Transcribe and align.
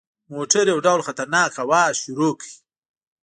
موټر 0.33 0.65
یو 0.73 0.79
ډول 0.85 1.01
خطرناک 1.07 1.51
اواز 1.63 1.93
شروع 2.03 2.33
کړ. 2.39 2.49